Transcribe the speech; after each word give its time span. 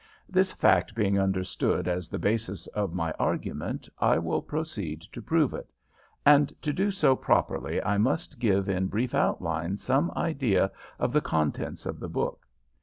This 0.27 0.51
fact 0.51 0.95
being 0.95 1.19
understood 1.19 1.87
as 1.87 2.09
the 2.09 2.17
basis 2.17 2.65
of 2.65 2.91
my 2.95 3.11
argument, 3.19 3.87
I 3.99 4.17
will 4.17 4.41
proceed 4.41 5.01
to 5.01 5.21
prove 5.21 5.53
it; 5.53 5.71
and 6.25 6.51
to 6.63 6.73
do 6.73 6.89
so 6.89 7.15
properly 7.15 7.79
I 7.83 7.99
must 7.99 8.39
give 8.39 8.67
in 8.67 8.87
brief 8.87 9.13
outline 9.13 9.77
some 9.77 10.09
idea 10.15 10.71
of 10.97 11.13
the 11.13 11.21
contents 11.21 11.85
of 11.85 11.99
the 11.99 12.09
book. 12.09 12.47